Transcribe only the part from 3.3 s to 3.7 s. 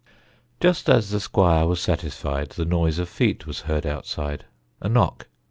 was